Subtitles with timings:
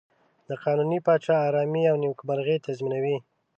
[0.47, 3.17] د قانوني پاچا آرامي او نېکمرغي تضمینوي.